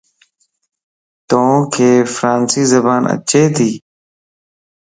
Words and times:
توک 1.29 1.73
فرانسي 2.15 2.63
زبان 2.73 3.01
اچي 3.13 3.43
تي؟ 3.55 3.71